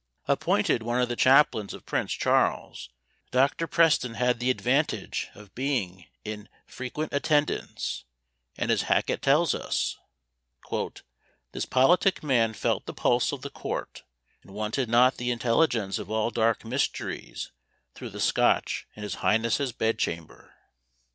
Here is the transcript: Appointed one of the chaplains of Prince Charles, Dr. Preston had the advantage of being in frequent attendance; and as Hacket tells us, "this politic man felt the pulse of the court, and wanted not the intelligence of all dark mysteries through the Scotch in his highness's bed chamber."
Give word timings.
Appointed 0.27 0.81
one 0.81 0.99
of 0.99 1.09
the 1.09 1.15
chaplains 1.15 1.75
of 1.75 1.85
Prince 1.85 2.13
Charles, 2.13 2.89
Dr. 3.29 3.67
Preston 3.67 4.15
had 4.15 4.39
the 4.39 4.49
advantage 4.49 5.29
of 5.35 5.53
being 5.53 6.07
in 6.25 6.49
frequent 6.65 7.13
attendance; 7.13 8.05
and 8.57 8.71
as 8.71 8.81
Hacket 8.81 9.21
tells 9.21 9.53
us, 9.53 9.97
"this 11.51 11.65
politic 11.65 12.23
man 12.23 12.55
felt 12.55 12.87
the 12.87 12.95
pulse 12.95 13.31
of 13.31 13.43
the 13.43 13.51
court, 13.51 14.01
and 14.41 14.55
wanted 14.55 14.89
not 14.89 15.17
the 15.17 15.29
intelligence 15.29 15.99
of 15.99 16.09
all 16.09 16.31
dark 16.31 16.65
mysteries 16.65 17.51
through 17.93 18.09
the 18.09 18.19
Scotch 18.19 18.87
in 18.95 19.03
his 19.03 19.13
highness's 19.21 19.71
bed 19.71 19.99
chamber." 19.99 20.55